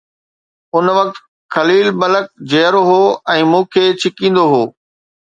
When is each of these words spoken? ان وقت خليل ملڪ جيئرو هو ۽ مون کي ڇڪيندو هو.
ان 0.77 0.85
وقت 0.97 1.17
خليل 1.55 1.87
ملڪ 2.03 2.25
جيئرو 2.53 2.81
هو 2.89 2.97
۽ 3.35 3.39
مون 3.53 3.63
کي 3.77 3.85
ڇڪيندو 4.05 4.43
هو. 4.55 4.63